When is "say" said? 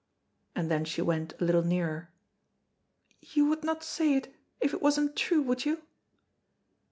3.83-4.15